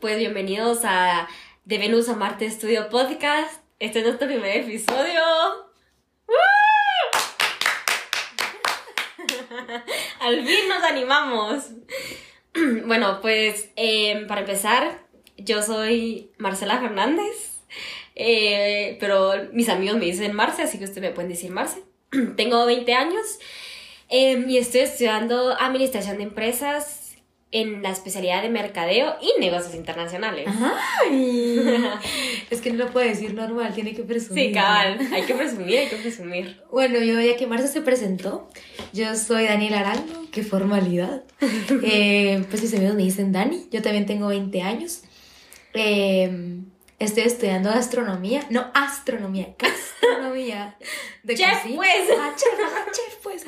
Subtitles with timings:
[0.00, 1.28] Pues bienvenidos a
[1.64, 3.62] De Venus a Marte Studio Podcast.
[3.78, 5.22] Este es nuestro primer episodio.
[10.20, 11.70] Al fin nos animamos.
[12.84, 15.06] bueno, pues em, para empezar,
[15.38, 17.62] yo soy Marcela Fernández,
[18.14, 21.82] eh, pero mis amigos me dicen Marce, así que ustedes me pueden decir Marce.
[22.36, 23.38] Tengo 20 años
[24.10, 27.01] em, y estoy estudiando Administración de Empresas
[27.52, 30.48] en la especialidad de mercadeo y negocios internacionales.
[31.02, 31.60] Ay,
[32.50, 34.46] es que no lo puede decir normal, tiene que presumir.
[34.46, 36.62] Sí, cabal, hay que presumir, hay que presumir.
[36.70, 38.48] Bueno, yo ya que Marcia se presentó,
[38.94, 41.24] yo soy Daniela Arango, qué formalidad.
[41.82, 45.02] eh, pues mis amigos me dicen Dani, yo también tengo 20 años.
[45.74, 46.62] Eh,
[46.98, 50.76] estoy estudiando gastronomía, no astronomía, gastronomía.
[51.22, 51.76] De chef, cocina.
[51.76, 52.18] pues.
[52.18, 53.44] Ah, chef, ah, chef, pues.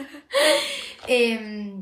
[1.06, 1.72] Eh,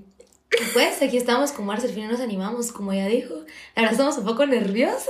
[0.73, 3.35] pues aquí estamos con Marce, al final nos animamos, como ya dijo.
[3.75, 5.09] La verdad estamos un poco nerviosas.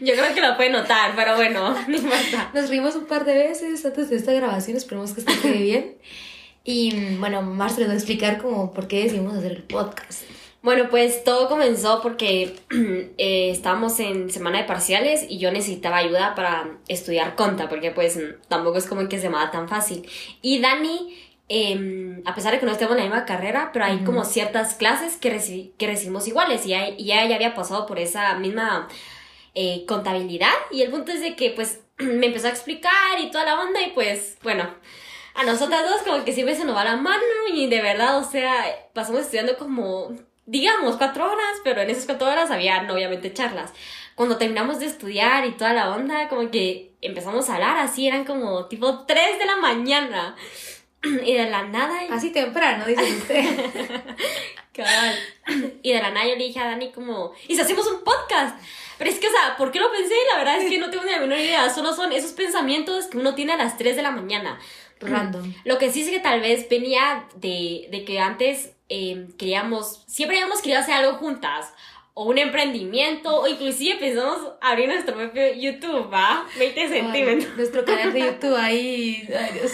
[0.00, 2.50] Yo creo que lo puede notar, pero bueno, no importa.
[2.54, 5.96] Nos rimos un par de veces antes de esta grabación, esperemos que esté bien.
[6.64, 10.22] Y bueno, Marce les va a explicar como por qué decidimos hacer el podcast.
[10.62, 12.56] Bueno, pues todo comenzó porque
[13.18, 18.18] eh, estábamos en semana de parciales y yo necesitaba ayuda para estudiar conta, porque pues
[18.48, 20.08] tampoco es como que se me da tan fácil.
[20.40, 21.14] Y Dani
[21.48, 24.06] eh, a pesar de que no estemos en la misma carrera, pero hay uh -huh.
[24.06, 27.86] como ciertas clases que, reci que recibimos iguales y ella, y ella ya había pasado
[27.86, 28.88] por esa misma
[29.54, 33.44] eh, contabilidad y el punto es de que pues me empezó a explicar y toda
[33.44, 34.68] la onda y pues bueno,
[35.34, 37.22] a nosotras dos como que siempre se nos va la mano
[37.52, 40.12] y de verdad, o sea, pasamos estudiando como,
[40.46, 43.72] digamos, cuatro horas, pero en esas cuatro horas había obviamente charlas.
[44.14, 48.24] Cuando terminamos de estudiar y toda la onda, como que empezamos a hablar así, eran
[48.24, 50.36] como tipo tres de la mañana.
[51.24, 52.00] Y de la nada.
[52.10, 53.44] Así temprano, dice usted.
[54.72, 55.14] Cabal.
[55.82, 58.58] Y de la nada yo le dije a Dani como, ¿y si hacemos un podcast?
[58.98, 60.14] Pero es que, o sea, ¿por qué lo pensé?
[60.32, 61.70] La verdad es que no tengo ni la menor idea.
[61.70, 64.58] Solo son esos pensamientos que uno tiene a las 3 de la mañana.
[65.00, 65.52] Random.
[65.64, 70.38] Lo que sí es que tal vez venía de, de que antes eh, queríamos, siempre
[70.38, 71.72] habíamos querido hacer algo juntas.
[72.16, 76.46] O un emprendimiento, o inclusive pensamos abrir nuestro propio YouTube, ¿va?
[76.56, 77.56] 20 centímetros.
[77.56, 79.28] Nuestro canal de YouTube ahí.
[79.36, 79.72] Ay, Dios.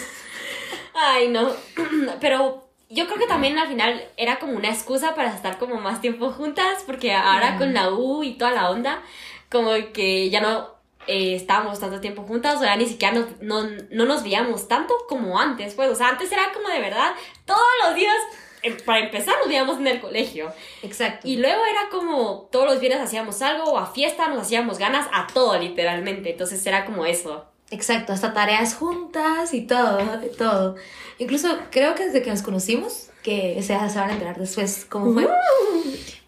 [1.03, 1.51] Ay, no.
[2.21, 5.99] Pero yo creo que también al final era como una excusa para estar como más
[6.01, 9.01] tiempo juntas, porque ahora con la U y toda la onda,
[9.49, 10.75] como que ya no
[11.07, 14.93] eh, estábamos tanto tiempo juntas, o ya ni siquiera no, no, no nos veíamos tanto
[15.07, 17.13] como antes, pues, o sea, antes era como de verdad,
[17.45, 18.15] todos los días,
[18.61, 20.53] eh, para empezar, nos veíamos en el colegio.
[20.83, 21.27] Exacto.
[21.27, 25.07] Y luego era como todos los viernes hacíamos algo, o a fiesta nos hacíamos ganas,
[25.11, 27.50] a todo literalmente, entonces era como eso.
[27.71, 29.99] Exacto, hasta tareas juntas y todo,
[30.37, 30.75] todo.
[31.19, 35.13] Incluso creo que desde que nos conocimos, que se, se van a enterar después cómo
[35.13, 35.29] fue, uh.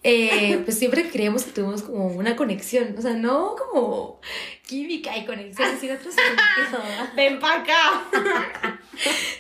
[0.04, 4.22] eh, pues siempre creíamos que tuvimos como una conexión, o sea, no como
[4.66, 6.82] química y conexión, sino otro sentido.
[7.16, 8.08] Ven para acá.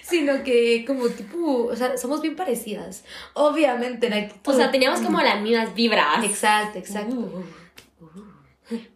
[0.02, 4.08] sino que como tipo, o sea, somos bien parecidas, obviamente.
[4.08, 4.54] En actitud.
[4.54, 6.24] O sea, teníamos como las mismas vibras.
[6.24, 7.16] Exacto, exacto.
[7.16, 7.44] Uh.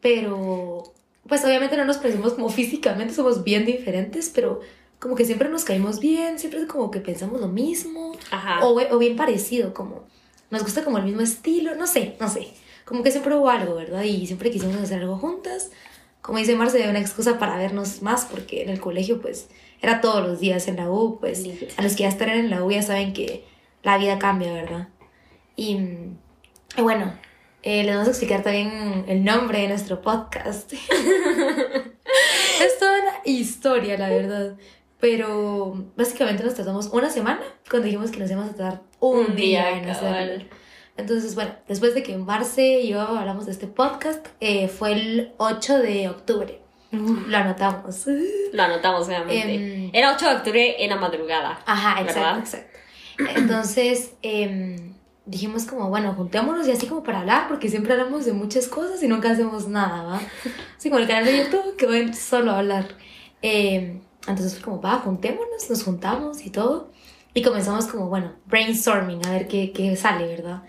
[0.01, 0.93] Pero
[1.27, 4.61] pues obviamente no nos parecemos como físicamente, somos bien diferentes, pero
[4.99, 8.65] como que siempre nos caímos bien, siempre como que pensamos lo mismo, Ajá.
[8.65, 10.05] O, o, bien parecido, como
[10.49, 12.47] nos gusta como el mismo estilo, no sé, no sé,
[12.85, 14.03] como que siempre hubo algo, ¿verdad?
[14.03, 15.71] Y siempre quisimos hacer algo juntas,
[16.21, 19.47] como dice Marce, una excusa para vernos más, porque en el colegio pues
[19.81, 21.45] era todos los días, en la U, pues
[21.77, 23.45] a los que ya están en la U ya saben que
[23.83, 24.89] la vida cambia, ¿verdad?
[25.55, 25.77] Y,
[26.75, 27.13] y bueno,
[27.67, 30.71] eh, les vamos a explicar también el nombre de nuestro podcast.
[32.61, 34.55] es toda una historia, la verdad.
[35.01, 39.35] Pero básicamente nos tardamos una semana cuando dijimos que nos íbamos a tardar un, un
[39.35, 40.45] día, día en hacerlo.
[40.95, 45.33] Entonces, bueno, después de que Marce y yo hablamos de este podcast, eh, fue el
[45.35, 46.61] 8 de octubre.
[46.91, 48.05] Lo anotamos.
[48.53, 49.87] Lo anotamos, obviamente.
[49.87, 51.59] Um, Era 8 de octubre en la madrugada.
[51.65, 52.39] Ajá, exacto, ¿verdad?
[52.39, 52.79] exacto.
[53.35, 54.93] Entonces, eh,
[55.27, 59.03] dijimos como, bueno, juntémonos y así como para hablar, porque siempre hablamos de muchas cosas
[59.03, 60.21] y nunca hacemos nada, ¿va?
[60.77, 62.87] Así como el canal de YouTube, que ven solo a hablar.
[63.41, 66.91] Eh, entonces fue como, va, juntémonos, nos juntamos y todo.
[67.33, 70.63] Y comenzamos como, bueno, brainstorming, a ver qué, qué sale, ¿verdad?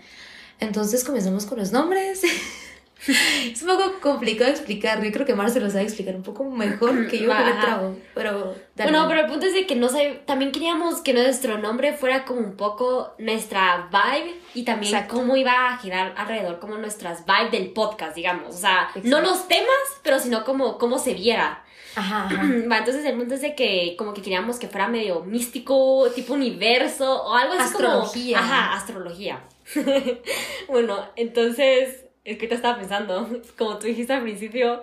[0.59, 2.21] Entonces comenzamos con los nombres.
[3.51, 5.01] es un poco complicado de explicar.
[5.03, 7.97] Yo creo que Marce lo sabe explicar un poco mejor que yo el trago.
[8.13, 8.55] Pero.
[8.75, 10.21] Bueno, pero el punto es de que no sé.
[10.25, 15.15] También queríamos que nuestro nombre fuera como un poco nuestra vibe y también Exacto.
[15.15, 18.55] cómo iba a girar alrededor, como nuestras vibes del podcast, digamos.
[18.55, 19.09] O sea, Exacto.
[19.09, 19.69] no los temas,
[20.03, 21.63] pero sino como cómo se viera.
[21.95, 22.43] Ajá, ajá.
[22.43, 27.23] Entonces el punto es de que como que queríamos que fuera medio místico, tipo universo
[27.23, 28.39] o algo así astrología.
[28.39, 28.51] como...
[28.51, 29.43] Ajá, astrología.
[30.67, 34.81] bueno, entonces es que te estaba pensando, como tú dijiste al principio,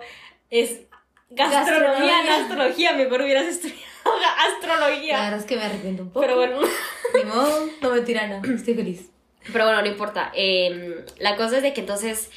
[0.49, 0.81] es
[1.29, 2.23] gastronomía, Gastronomía.
[2.23, 3.81] no astrología, mejor hubieras estudiado
[4.55, 5.17] astrología.
[5.17, 6.21] La verdad es que me arrepiento un poco.
[6.21, 6.59] Pero bueno,
[7.13, 8.53] Ni modo, no me tiran, no.
[8.53, 9.09] Estoy feliz.
[9.51, 10.31] pero bueno, no importa.
[10.35, 12.29] Eh, la cosa es de que entonces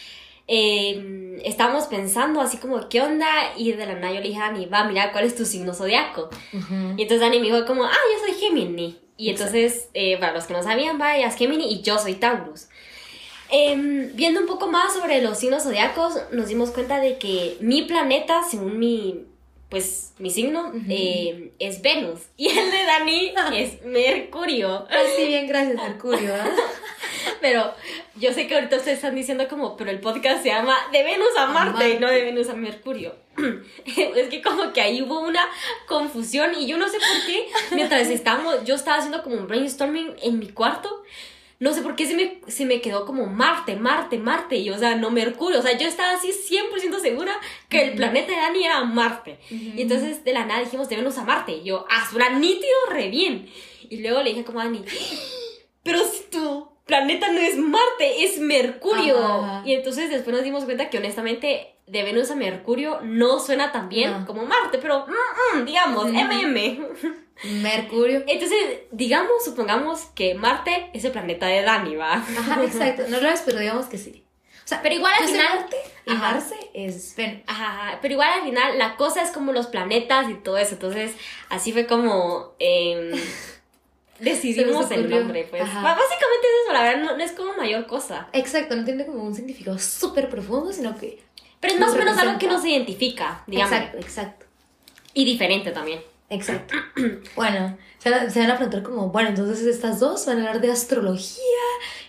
[0.48, 3.26] eh, estábamos pensando así como, ¿qué onda?
[3.56, 5.74] Y de la nada yo le dije a Dani, va, mira, ¿cuál es tu signo
[5.74, 6.28] zodiaco?
[6.52, 8.98] Y entonces Dani me dijo como, ah, yo soy Gemini.
[9.16, 12.68] Y entonces, eh, para los que no sabían, vaya, es Gemini y yo soy Taurus.
[13.50, 17.82] Em, viendo un poco más sobre los signos zodiacos, nos dimos cuenta de que mi
[17.82, 19.26] planeta, según mi,
[19.68, 22.20] pues, mi signo, eh, es Venus.
[22.36, 24.86] Y el de Dani es Mercurio.
[24.88, 26.34] Así bien, gracias, Mercurio.
[26.34, 26.48] ¿ah?
[27.40, 27.72] Pero
[28.16, 31.36] yo sé que ahorita ustedes están diciendo como, pero el podcast se llama De Venus
[31.38, 31.90] a Marte, Marte.
[31.90, 33.14] y no de Venus a Mercurio.
[33.86, 35.40] es que como que ahí hubo una
[35.86, 40.14] confusión y yo no sé por qué, mientras estábamos, yo estaba haciendo como un brainstorming
[40.22, 41.02] en mi cuarto,
[41.60, 44.78] no sé por qué se me, se me quedó como Marte, Marte, Marte, y o
[44.78, 48.64] sea, no Mercurio, o sea, yo estaba así 100% segura que el planeta de Dani
[48.64, 49.38] era Marte.
[49.50, 52.74] Y entonces de la nada dijimos de Venus a Marte, y yo, ah, suena nítido,
[52.90, 53.48] re bien.
[53.90, 54.82] Y luego le dije como a Dani,
[55.82, 59.18] pero si tu planeta no es Marte, es Mercurio.
[59.18, 59.62] Ajá.
[59.66, 63.88] Y entonces después nos dimos cuenta que honestamente de Venus a Mercurio no suena tan
[63.88, 64.26] bien No.
[64.26, 66.06] como Marte, pero mm, mm, digamos.
[66.06, 66.86] MM.
[67.44, 68.22] Mercurio.
[68.26, 68.58] Entonces,
[68.90, 72.14] digamos, supongamos que Marte es el planeta de Dani, ¿va?
[72.14, 73.04] Ajá, exacto.
[73.08, 74.24] No lo es, pero digamos que sí.
[74.64, 75.76] O sea, Pero igual al final- Marte
[76.06, 76.20] y Ajá.
[76.32, 77.42] Marce es Venus.
[77.48, 80.74] Ajá, pero igual al final la cosa es como los planetas y todo eso.
[80.74, 81.12] Entonces,
[81.48, 83.10] así fue como em,
[84.20, 85.44] decidimos el nombre.
[85.50, 85.82] Pues Ajá.
[85.82, 88.28] Básicamente es eso, la verdad, no, no es como mayor cosa.
[88.32, 91.20] Exacto, no tiene como un significado súper profundo, sino que...
[91.58, 93.72] Pero es más o Nos menos algo que nos identifica, digamos.
[93.72, 94.46] Exacto, exacto.
[95.14, 96.00] Y diferente también.
[96.30, 96.74] Exacto.
[97.36, 100.40] Bueno, se van, a, se van a preguntar como, bueno, entonces estas dos van a
[100.40, 101.44] hablar de astrología,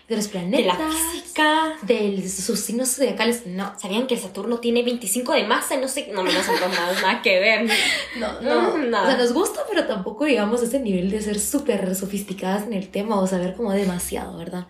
[0.08, 1.72] de los De planetas, la física.
[1.82, 3.46] de sus signos zodiacales.
[3.46, 5.76] No, ¿Sabían que Saturno tiene 25 de masa?
[5.78, 7.70] No sé, no me no son nada, nada que ver.
[8.18, 8.78] no, No, no.
[8.78, 9.04] nada.
[9.04, 12.74] O sea, nos gusta, pero tampoco llegamos a ese nivel de ser súper sofisticadas en
[12.74, 14.66] el tema o saber como demasiado, ¿verdad?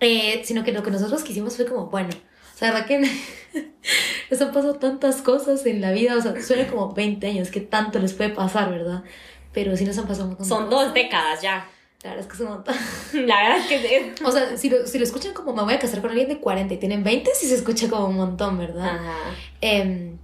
[0.00, 2.10] Eh, sino que lo que nosotros quisimos fue como, bueno,
[2.56, 2.98] o sea, que
[4.30, 7.60] les han pasado tantas cosas en la vida, o sea, suena como 20 años, que
[7.60, 9.04] tanto les puede pasar, ¿verdad?
[9.52, 11.68] Pero sí nos han pasado un montón Son dos décadas ya.
[12.02, 12.74] La verdad es que es un montón.
[13.26, 14.22] La verdad es que es...
[14.22, 16.38] O sea, si lo, si lo escuchan como me voy a casar con alguien de
[16.38, 19.00] 40 y tienen 20, sí se escucha como un montón, ¿verdad?
[19.00, 19.16] Ajá.
[19.60, 20.16] Em,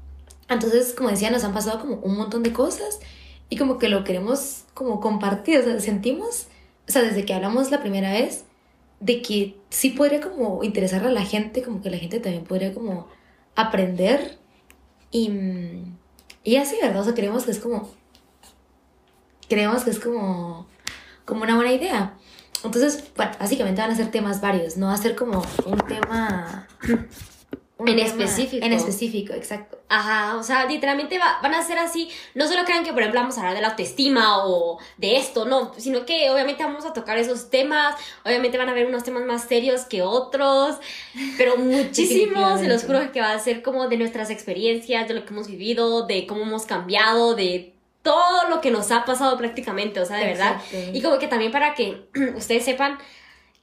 [0.48, 2.98] entonces, como decía, nos han pasado como un montón de cosas
[3.50, 6.46] y como que lo queremos como compartir, o sea, sentimos,
[6.88, 8.46] o sea, desde que hablamos la primera vez,
[9.02, 12.72] de que sí podría como interesar a la gente, como que la gente también podría
[12.72, 13.08] como
[13.56, 14.38] aprender
[15.10, 15.98] y, mm,
[16.44, 17.02] y así, ¿verdad?
[17.02, 17.90] O sea, creemos que es como,
[19.48, 20.68] creemos que es como,
[21.24, 22.14] como una buena idea.
[22.62, 26.68] Entonces, bueno, básicamente van a ser temas varios, no va a ser como un tema...
[27.78, 28.64] un En tema específico.
[28.64, 29.80] En específico, exacto.
[29.88, 32.08] Ajá, o sea, literalmente va- van a ser así.
[32.34, 35.44] No solo crean que, por ejemplo, vamos a hablar de la autoestima o de esto,
[35.46, 37.96] no, sino que obviamente vamos a tocar esos temas.
[38.24, 40.76] Obviamente van a haber unos temas más serios que otros,
[41.36, 41.56] pero
[41.92, 42.60] muchísimos.
[42.60, 45.48] se los juro que va a ser como de nuestras experiencias, de lo que hemos
[45.48, 47.72] vivido, de cómo hemos cambiado, de
[48.02, 50.60] todo lo que nos ha pasado prácticamente, o sea, de verdad.
[50.92, 52.06] Y como que también para que
[52.36, 52.98] ustedes sepan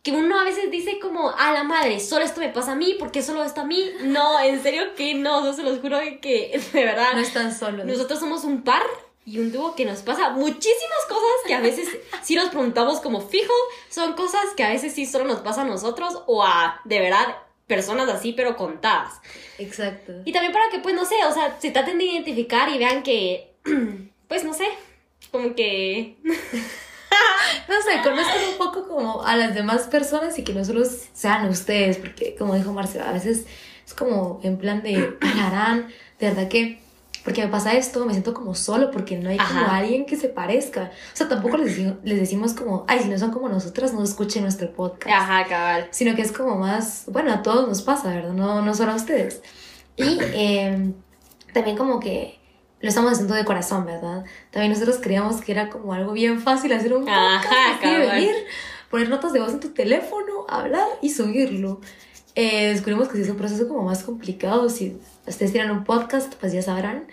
[0.04, 2.96] que uno a veces dice como, a la madre, solo esto me pasa a mí,
[2.98, 3.92] porque solo esto a mí.
[4.04, 7.86] No, en serio que no, yo se los juro que de verdad, No están solos.
[7.86, 8.84] nosotros somos un par
[9.26, 11.88] y un dúo que nos pasa muchísimas cosas que a veces
[12.24, 13.54] sí nos preguntamos como fijo,
[13.90, 17.38] son cosas que a veces sí solo nos pasa a nosotros o a, de verdad,
[17.68, 19.20] personas así, pero contadas.
[19.60, 20.14] Exacto.
[20.26, 23.04] Y también para que, pues, no sé, o sea, se traten de identificar y vean
[23.04, 23.52] que,
[24.28, 24.68] pues, no sé,
[25.32, 26.16] como que...
[27.68, 31.48] No sé, conozcan un poco como a las demás personas y que no solo sean
[31.48, 33.46] ustedes, porque como dijo Marcela, a veces
[33.86, 35.88] es como en plan de harán,
[36.20, 36.82] de verdad que,
[37.24, 39.78] porque me pasa esto, me siento como solo, porque no hay como Ajá.
[39.78, 40.92] alguien que se parezca.
[41.14, 44.04] O sea, tampoco les, digo- les decimos como, ay, si no son como nosotras, no
[44.04, 45.16] escuchen nuestro podcast.
[45.16, 45.88] Ajá, cabal.
[45.92, 48.32] Sino que es como más, bueno, a todos nos pasa, ¿verdad?
[48.34, 49.42] No, no solo a ustedes.
[49.98, 50.92] Y eh,
[51.54, 52.39] también como que
[52.82, 54.24] lo estamos haciendo de corazón, ¿verdad?
[54.52, 58.36] También nosotros creíamos que era como algo bien fácil hacer un podcast, Ajá, así venir,
[58.90, 61.82] poner notas de voz en tu teléfono, hablar y subirlo.
[62.36, 64.70] Eh, descubrimos que sí es un proceso como más complicado.
[64.70, 67.08] Si ustedes tienen un podcast, pues ya sabrán.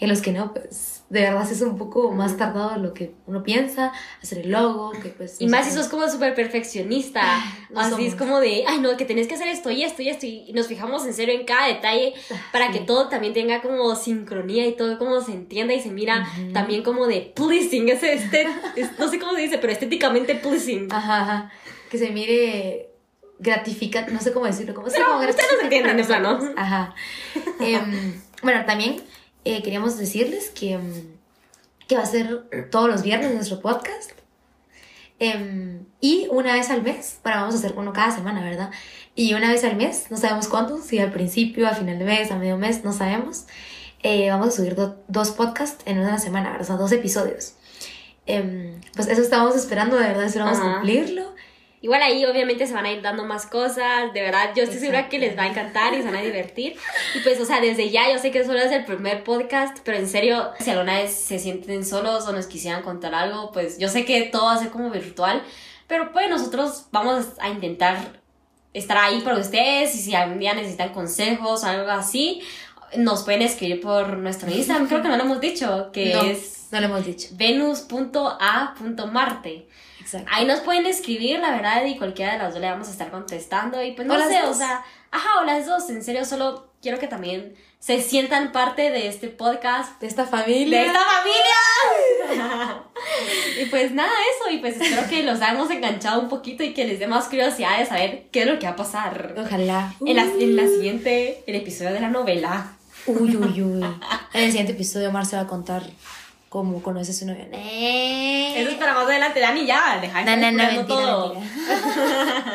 [0.00, 2.94] Y a los que no, pues de verdad es un poco más tardado de lo
[2.94, 3.92] que uno piensa,
[4.22, 5.36] hacer el logo, que pues...
[5.40, 7.20] Y más si sos como súper perfeccionista.
[7.68, 8.06] no Así somos.
[8.06, 10.24] es como de, ay, no, que tenés que hacer esto y esto y esto.
[10.24, 12.14] Y nos fijamos en serio en cada detalle
[12.52, 12.78] para sí.
[12.78, 16.82] que todo también tenga como sincronía y todo como se entienda y se mira también
[16.82, 17.88] como de pleasing.
[17.90, 20.90] Ese este, es- no sé cómo se dice, pero estéticamente pleasing.
[20.90, 21.52] Ajá, ajá.
[21.90, 22.86] Que se mire
[23.38, 25.28] gratificante, no sé cómo decirlo, ¿cómo se Pero llama?
[25.28, 26.38] ustedes nos entienden, Gratificante en plan, para ¿no?
[26.38, 26.54] nosotros.
[26.56, 26.94] Ajá.
[27.60, 28.96] Em, bueno, también
[29.44, 31.04] eh, queríamos decirles que, em,
[31.88, 34.12] que va a ser todos los viernes nuestro podcast.
[35.18, 38.70] Em, y una vez al mes, bueno, vamos a hacer uno cada semana, ¿verdad?
[39.14, 42.30] Y una vez al mes, no sabemos cuándo, si al principio, a final de mes,
[42.30, 43.44] a medio mes, no sabemos.
[44.02, 46.62] Eh, vamos a subir do- dos podcasts en una semana, ¿verdad?
[46.62, 47.52] O sea, dos episodios.
[48.26, 50.74] Em, pues eso estábamos esperando, de verdad, esperamos Ajá.
[50.74, 51.29] cumplirlo.
[51.82, 55.08] Igual ahí obviamente se van a ir dando más cosas, de verdad, yo estoy segura
[55.08, 56.76] que les va a encantar y se van a divertir.
[57.14, 59.96] Y pues, o sea, desde ya yo sé que solo es el primer podcast, pero
[59.96, 63.88] en serio, si alguna vez se sienten solos o nos quisieran contar algo, pues yo
[63.88, 65.42] sé que todo va a ser como virtual,
[65.86, 68.20] pero pues nosotros vamos a intentar
[68.72, 72.42] estar ahí para ustedes y si algún día necesitan consejos o algo así,
[72.96, 76.68] nos pueden escribir por nuestro Instagram, creo que no lo hemos dicho, que No, es
[76.70, 77.28] no lo hemos dicho.
[78.40, 79.68] venus.a.marte.
[80.00, 80.28] Exacto.
[80.32, 83.10] Ahí nos pueden escribir, la verdad, y cualquiera de las dos le vamos a estar
[83.10, 83.82] contestando.
[83.82, 86.98] Y pues no O sé, o sea, ajá, o las dos, en serio, solo quiero
[86.98, 90.00] que también se sientan parte de este podcast.
[90.00, 90.80] De esta familia.
[90.80, 92.82] ¡De esta familia!
[93.62, 96.86] y pues nada, eso, y pues espero que los hayamos enganchado un poquito y que
[96.86, 99.94] les dé más curiosidad de saber qué es lo que va a pasar Ojalá.
[100.04, 102.76] en, la, en la siguiente, el episodio de la novela.
[103.06, 103.84] Uy, uy, uy.
[104.32, 105.82] En el siguiente episodio, Mar se va a contar
[106.48, 107.46] cómo conoce a su novia.
[107.52, 108.60] Eh.
[108.60, 111.34] Eso es para más adelante, Dani, ya, deja de No, no, no, mentira, todo.
[111.34, 112.54] mentira.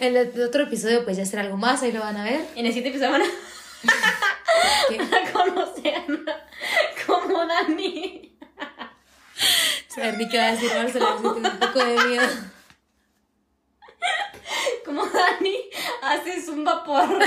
[0.00, 2.44] En el otro episodio, pues ya será algo más, ahí lo van a ver.
[2.56, 3.24] En el siguiente episodio van a...
[4.88, 4.98] ¿Qué?
[5.16, 6.04] a conocer
[7.06, 8.36] como Dani.
[9.88, 12.26] Saber ni qué va a decir Mar, se le siento un poco de miedo.
[14.94, 15.56] Como Dani
[16.02, 17.08] hace zumba por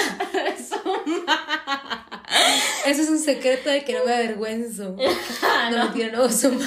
[0.57, 2.05] zumba.
[2.85, 4.95] Eso es un secreto de que no me avergüenzo.
[5.43, 5.83] Ah, No, no.
[5.85, 6.57] mentira, no, Zoom.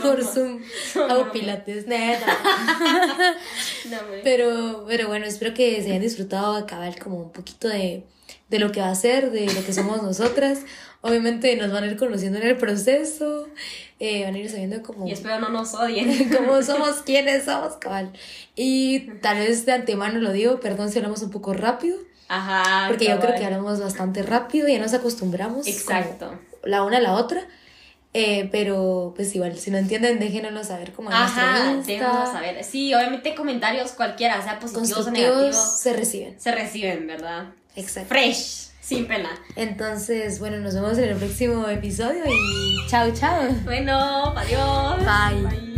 [0.00, 0.60] Por Zoom.
[1.08, 2.26] Hago pilates, neta.
[3.90, 3.98] No.
[4.24, 8.04] Pero, pero bueno, espero que se hayan disfrutado acabar como un poquito de,
[8.52, 10.60] de lo que va a ser, de lo que somos nosotras.
[11.00, 13.48] Obviamente nos van a ir conociendo en el proceso,
[13.98, 16.28] eh, van a ir sabiendo como Y espero no nos odien.
[16.36, 18.12] cómo somos, quiénes somos, cabal.
[18.54, 21.96] Y tal vez de antemano lo digo, perdón si hablamos un poco rápido,
[22.28, 22.88] Ajá.
[22.88, 23.38] porque yo creo cabal.
[23.40, 25.66] que hablamos bastante rápido, ya nos acostumbramos.
[25.66, 26.38] Exacto.
[26.62, 27.42] La una a la otra.
[28.14, 32.26] Eh, pero pues igual, si no entienden, déjenoslo saber como en Ajá, Insta.
[32.26, 32.62] saber.
[32.62, 36.38] Sí, obviamente comentarios cualquiera, sea positivos o negativos, se reciben.
[36.38, 37.46] se reciben, ¿verdad?
[37.76, 38.08] Exacto.
[38.08, 39.30] Fresh, sin pena.
[39.56, 43.48] Entonces, bueno, nos vemos en el próximo episodio y chao, chao.
[43.64, 44.98] Bueno, adiós.
[44.98, 45.71] Bye.